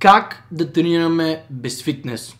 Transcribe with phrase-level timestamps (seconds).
[0.00, 2.34] как да тренираме без фитнес.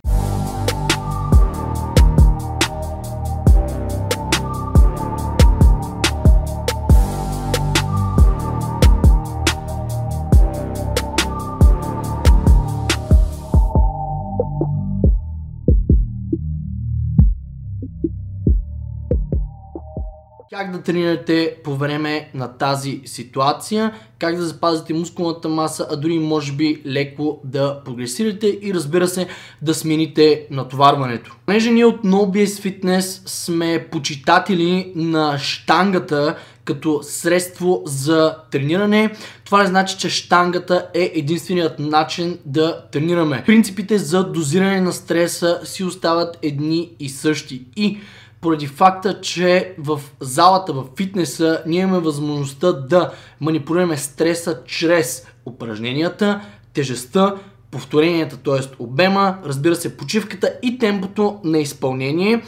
[20.53, 26.19] Как да тренирате по време на тази ситуация, как да запазите мускулната маса, а дори
[26.19, 29.27] може би леко да прогресирате и разбира се
[29.63, 31.37] да смените натоварването.
[31.47, 39.15] Понеже ние от NoBS Fitness сме почитатели на штангата като средство за трениране,
[39.45, 43.43] това не значи, че штангата е единственият начин да тренираме.
[43.47, 47.65] Принципите за дозиране на стреса си остават едни и същи.
[47.77, 47.99] И
[48.41, 56.41] поради факта, че в залата, в фитнеса, ние имаме възможността да манипулираме стреса чрез упражненията,
[56.75, 57.35] тежестта,
[57.71, 58.83] повторенията, т.е.
[58.83, 62.43] обема, разбира се, почивката и темпото на изпълнение.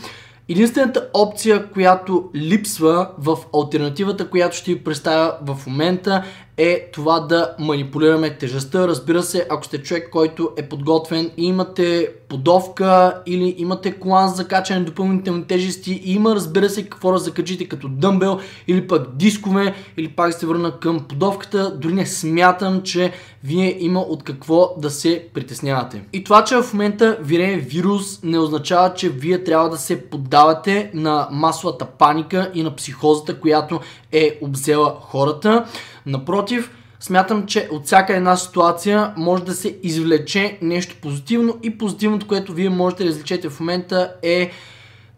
[0.49, 6.25] Единствената опция, която липсва в альтернативата, която ще ви представя в момента
[6.57, 8.89] е това да манипулираме тежестта.
[8.89, 14.49] Разбира се, ако сте човек, който е подготвен и имате подовка или имате колан за
[14.49, 19.17] качане на допълнителни тежести и има, разбира се, какво да закачите като дъмбел или пък
[19.17, 21.77] дискове или пак се върна към подовката.
[21.77, 23.13] Дори не смятам, че
[23.45, 26.03] вие има от какво да се притеснявате.
[26.13, 30.91] И това, че в момента вирее вирус не означава, че вие трябва да се поддавате
[30.95, 33.81] на масовата паника и на психозата, която
[34.13, 35.65] е обзела хората.
[36.07, 36.71] Напротив,
[37.03, 42.53] смятам, че от всяка една ситуация може да се извлече нещо позитивно и позитивното, което
[42.53, 44.51] вие можете да извлечете в момента е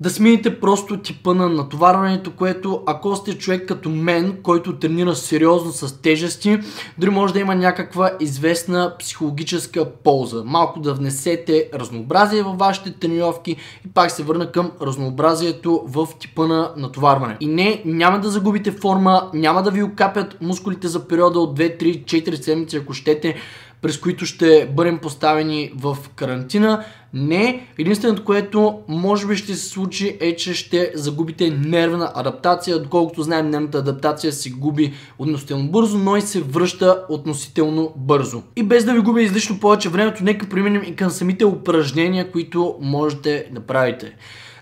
[0.00, 5.72] да смените просто типа на натоварването, което ако сте човек като мен, който тренира сериозно
[5.72, 6.58] с тежести,
[6.98, 10.42] дори може да има някаква известна психологическа полза.
[10.44, 13.56] Малко да внесете разнообразие във вашите тренировки
[13.86, 17.36] и пак се върна към разнообразието в типа на натоварване.
[17.40, 21.82] И не, няма да загубите форма, няма да ви окапят мускулите за периода от 2,
[21.82, 23.34] 3, 4 седмици, ако щете,
[23.82, 26.84] през които ще бъдем поставени в карантина.
[27.14, 32.78] Не, единственото, което може би ще се случи е, че ще загубите нервна адаптация.
[32.78, 38.42] Доколкото знаем, нервната адаптация се губи относително бързо, но и се връща относително бързо.
[38.56, 42.76] И без да ви губя излишно повече времето, нека преминем и към самите упражнения, които
[42.80, 44.16] можете да правите.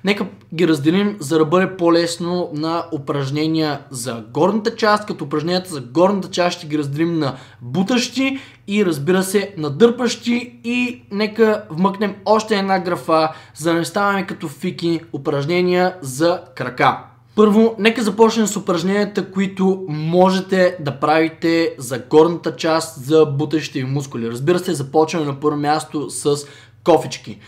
[0.04, 5.80] Нека ги разделим, за да бъде по-лесно на упражнения за горната част, като упражненията за
[5.80, 12.14] горната част ще ги разделим на бутащи и разбира се на дърпащи и нека вмъкнем
[12.24, 16.98] още една графа, за да не ставаме като фики упражнения за крака.
[17.36, 23.84] Първо, нека започнем с упражненията, които можете да правите за горната част, за бутащите ви
[23.84, 24.30] мускули.
[24.30, 26.36] Разбира се, започваме на първо място с
[26.84, 27.38] кофички.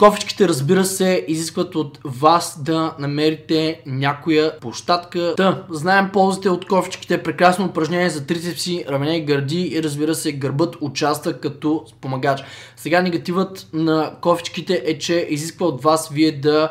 [0.00, 5.34] Кофичките, разбира се, изискват от вас да намерите някоя площадка.
[5.36, 10.76] Та, знаем ползите от кофичките, прекрасно упражнение за трицепси, рамене гърди и разбира се, гърбът
[10.80, 12.40] участва като спомагач.
[12.76, 16.70] Сега негативът на кофичките е, че изисква от вас вие да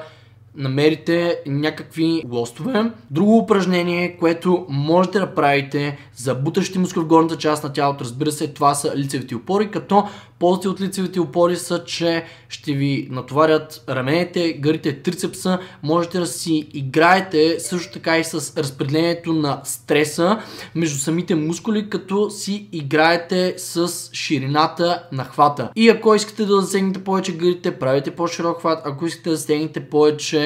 [0.56, 2.92] намерите някакви лостове.
[3.12, 8.32] Друго упражнение, което можете да правите за бутащи мускули в горната част на тялото, разбира
[8.32, 10.04] се, това са лицевите опори, като
[10.40, 16.70] ползите от лицевите опори са, че ще ви натоварят раменете, гърите, трицепса, можете да си
[16.74, 20.40] играете също така и с разпределението на стреса
[20.76, 25.70] между самите мускули, като си играете с ширината на хвата.
[25.76, 30.39] И ако искате да засегнете повече гърите, правите по-широк хват, ако искате да засегнете повече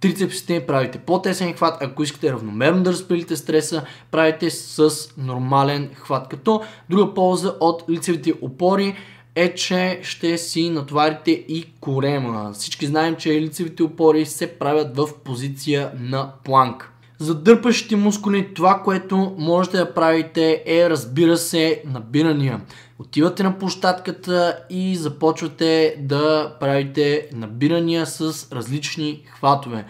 [0.00, 6.28] трицепсите, правите по-тесен хват, ако искате равномерно да разпределите стреса, правите с нормален хват.
[6.28, 8.96] Като друга полза от лицевите опори
[9.34, 12.52] е, че ще си натоварите и корема.
[12.52, 16.93] Всички знаем, че лицевите опори се правят в позиция на планк.
[17.24, 22.60] За дърпащите мускули това, което можете да правите е, разбира се, набирания.
[22.98, 29.84] Отивате на площадката и започвате да правите набирания с различни хватове.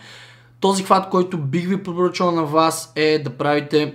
[0.61, 3.95] Този хват, който бих ви препоръчал на вас е да правите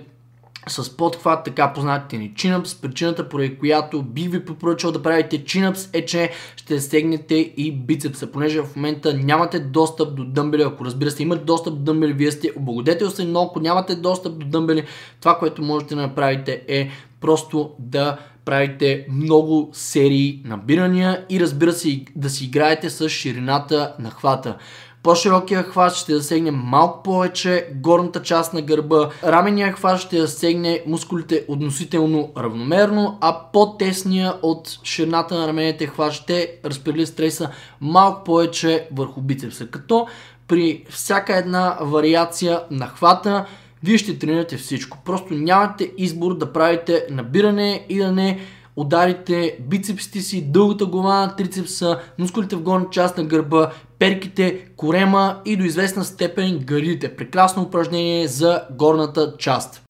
[0.68, 2.74] с подхват, така познатите ни чинъпс.
[2.74, 8.26] Причината, поради която бих ви препоръчал да правите чинъпс е, че ще стегнете и бицепса,
[8.26, 10.62] понеже в момента нямате достъп до дъмбели.
[10.62, 14.46] Ако разбира се, имате достъп до дъмбели, вие сте облагодетелствени, но ако нямате достъп до
[14.46, 14.86] дъмбели,
[15.20, 16.90] това, което можете да направите е
[17.20, 24.10] просто да правите много серии набирания и разбира се да си играете с ширината на
[24.10, 24.56] хвата.
[25.02, 29.10] По-широкия хват ще засегне малко повече горната част на гърба.
[29.24, 36.54] Рамения хват ще засегне мускулите относително равномерно, а по-тесния от ширината на раменете хват ще
[36.64, 37.50] разпредели стреса
[37.80, 39.66] малко повече върху бицепса.
[39.66, 40.06] Като
[40.48, 43.44] при всяка една вариация на хвата
[43.82, 44.98] вие ще тренирате всичко.
[45.04, 48.40] Просто нямате избор да правите набиране и да не
[48.80, 55.40] ударите бицепсите си, дългата глава на трицепса, мускулите в горната част на гърба, перките, корема
[55.44, 57.16] и до известна степен гърдите.
[57.16, 59.82] Прекрасно упражнение за горната част.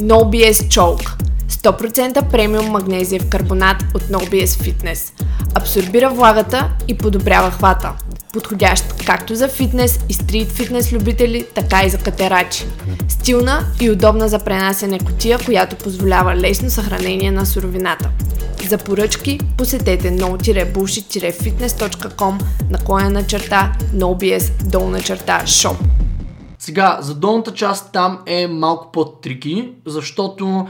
[0.00, 5.22] NoBS Choke 100% премиум магнезиев карбонат от NoBS Fitness.
[5.54, 7.92] Абсорбира влагата и подобрява хвата.
[8.32, 12.64] Подходящ както за фитнес и стрит фитнес любители, така и за катерачи.
[13.08, 18.10] Стилна и удобна за пренасене котия, която позволява лесно съхранение на суровината.
[18.68, 25.76] За поръчки посетете no-bullshit-fitness.com на черта nobs долна черта shop.
[26.58, 30.68] Сега, за долната част там е малко по-трики, защото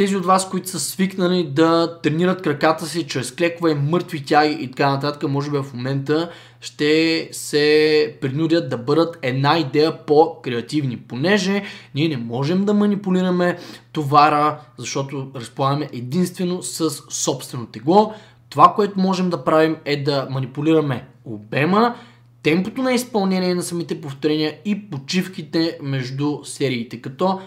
[0.00, 4.70] тези от вас, които са свикнали да тренират краката си чрез клекове, мъртви тяги и
[4.70, 6.30] така нататък, може би в момента
[6.60, 11.62] ще се принудят да бъдат една идея по-креативни, понеже
[11.94, 13.58] ние не можем да манипулираме
[13.92, 18.14] товара, защото разполагаме единствено с собствено тегло.
[18.50, 21.94] Това, което можем да правим е да манипулираме обема,
[22.42, 27.40] темпото на изпълнение на самите повторения и почивките между сериите, като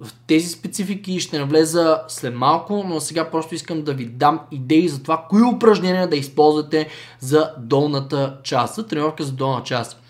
[0.00, 4.88] в тези специфики ще навлеза след малко, но сега просто искам да ви дам идеи
[4.88, 6.88] за това, кои упражнения да използвате
[7.20, 10.02] за долната част, за тренировка за долна част.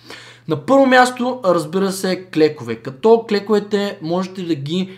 [0.49, 2.77] На първо място, разбира се, клекове.
[2.77, 4.91] Като клековете можете да ги,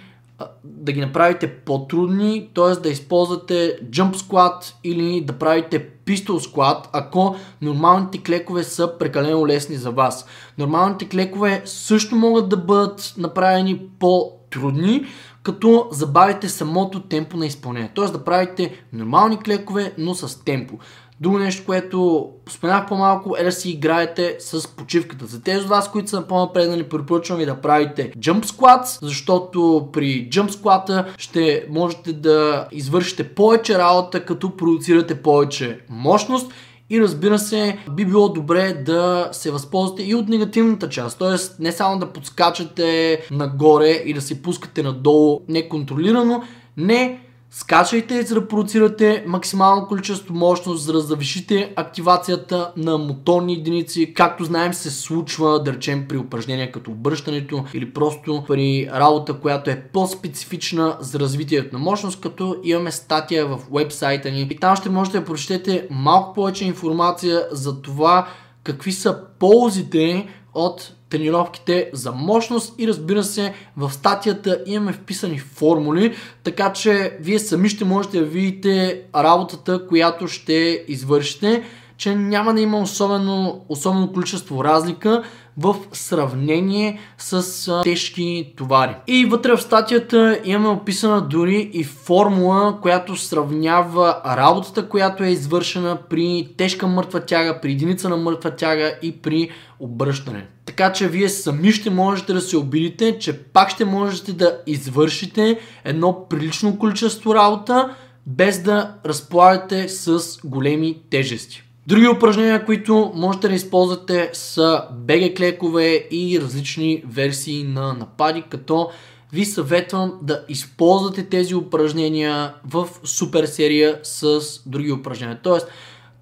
[0.64, 2.80] да ги направите по-трудни, т.е.
[2.80, 9.76] да използвате jump squat или да правите pistol squat, ако нормалните клекове са прекалено лесни
[9.76, 10.26] за вас.
[10.58, 15.04] Нормалните клекове също могат да бъдат направени по трудни,
[15.43, 17.90] като забавите самото темпо на изпълнение.
[17.94, 20.78] Тоест да правите нормални клекове, но с темпо.
[21.20, 25.26] Друго нещо, което споменах по-малко е да си играете с почивката.
[25.26, 30.28] За тези от вас, които са по-напреднали, препоръчвам ви да правите jump squats, защото при
[30.32, 36.52] jump squat ще можете да извършите повече работа, като продуцирате повече мощност
[36.92, 41.18] и разбира се, би било добре да се възползвате и от негативната част.
[41.18, 46.42] Тоест, не само да подскачате нагоре и да се пускате надолу неконтролирано,
[46.76, 47.20] не
[47.54, 54.14] Скачайте, за да продуцирате максимално количество мощност, за да завишите активацията на моторни единици.
[54.14, 59.70] Както знаем се случва, да речем, при упражнения като обръщането или просто при работа, която
[59.70, 64.40] е по-специфична за развитието на мощност, като имаме статия в вебсайта ни.
[64.40, 68.28] И там ще можете да прочетете малко повече информация за това
[68.64, 76.14] какви са ползите от тренировките за мощност и разбира се в статията имаме вписани формули,
[76.44, 81.62] така че вие сами ще можете да видите работата, която ще извършите,
[81.96, 85.22] че няма да има особено, особено количество разлика
[85.58, 88.96] в сравнение с а, тежки товари.
[89.06, 95.98] И вътре в статията имаме описана дори и формула, която сравнява работата, която е извършена
[96.10, 99.50] при тежка мъртва тяга, при единица на мъртва тяга и при
[99.80, 100.46] обръщане.
[100.72, 105.60] Така че вие сами ще можете да се обидите, че пак ще можете да извършите
[105.84, 107.96] едно прилично количество работа,
[108.26, 111.62] без да разполагате с големи тежести.
[111.86, 118.91] Други упражнения, които можете да използвате са беге клекове и различни версии на напади, като
[119.32, 125.38] ви съветвам да използвате тези упражнения в супер серия с други упражнения.
[125.43, 125.67] Тоест,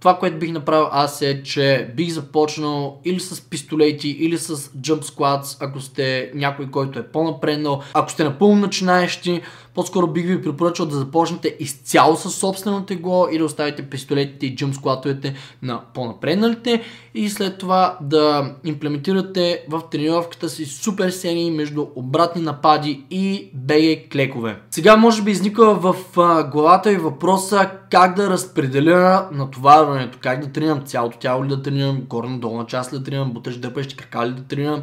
[0.00, 5.00] това, което бих направил аз е, че бих започнал или с пистолети, или с jump
[5.00, 7.82] squats, ако сте някой, който е по-напреднал.
[7.94, 9.42] Ако сте напълно начинаещи,
[9.74, 14.56] по-скоро бих ви препоръчал да започнете изцяло с собствено тегло и да оставите пистолетите и
[14.56, 16.82] джъмп склатовете на по-напредналите
[17.14, 24.08] и след това да имплементирате в тренировката си супер серии между обратни напади и беге
[24.12, 24.60] клекове.
[24.70, 25.94] Сега може би изниква в
[26.52, 32.00] главата ви въпроса как да разпределя натоварването, как да тренирам цялото тяло ли да тренирам,
[32.08, 34.82] горна-долна част ли да тренирам, буташ дърпащи крака ли да тренирам,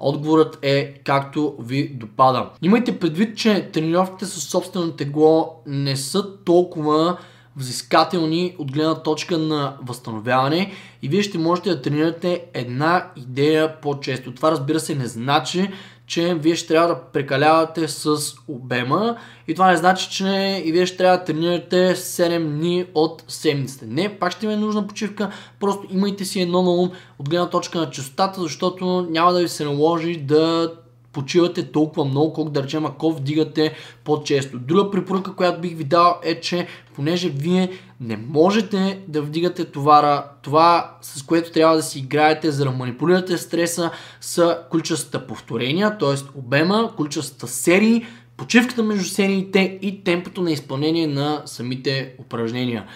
[0.00, 2.50] Отговорът е както ви допада.
[2.62, 7.18] Имайте предвид, че тренировките с собствено тегло не са толкова
[7.56, 14.34] взискателни от гледна точка на възстановяване и вие ще можете да тренирате една идея по-често.
[14.34, 15.70] Това разбира се не значи,
[16.10, 18.16] че вие ще трябва да прекалявате с
[18.48, 19.16] обема
[19.48, 23.86] и това не значи, че и вие ще трябва да тренирате 7 дни от седмицата.
[23.88, 27.50] Не, пак ще ви е нужна почивка, просто имайте си едно на ум от гледна
[27.50, 30.72] точка на частотата, защото няма да ви се наложи да
[31.12, 33.74] почивате толкова много, колко да речем, ако вдигате
[34.04, 34.58] по-често.
[34.58, 40.24] Друга препоръка, която бих ви дал е, че понеже вие не можете да вдигате товара,
[40.42, 43.90] това с което трябва да си играете, за да манипулирате стреса,
[44.20, 46.38] са количествата повторения, т.е.
[46.38, 52.86] обема, количествата серии, почивката между сериите и темпото на изпълнение на самите упражнения.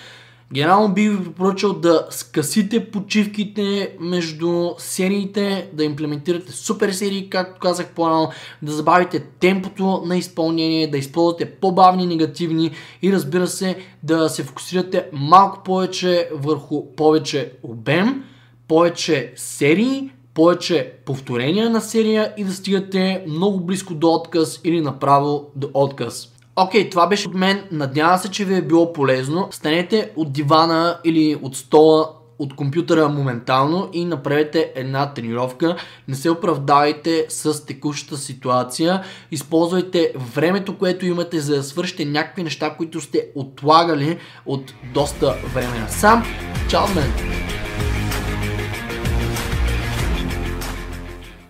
[0.54, 7.88] Генерално бих ви препоръчал да скъсите почивките между сериите, да имплементирате супер серии, както казах
[7.88, 8.30] по-рано,
[8.62, 12.70] да забавите темпото на изпълнение, да използвате по-бавни негативни
[13.02, 18.24] и разбира се да се фокусирате малко повече върху повече обем,
[18.68, 25.50] повече серии, повече повторения на серия и да стигате много близко до отказ или направо
[25.56, 26.33] до отказ.
[26.56, 27.64] Окей, okay, това беше от мен.
[27.72, 29.48] Надявам се, че ви е било полезно.
[29.50, 32.08] Станете от дивана или от стола
[32.38, 35.76] от компютъра моментално и направете една тренировка.
[36.08, 39.02] Не се оправдавайте с текущата ситуация.
[39.30, 45.78] Използвайте времето, което имате за да свършите някакви неща, които сте отлагали от доста време
[45.78, 46.24] насам.
[46.68, 47.43] Чао мен!